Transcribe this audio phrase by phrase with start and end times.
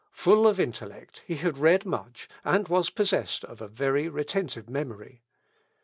[0.13, 5.21] Full of intellect, he had read much, and was possessed of a very retentive memory.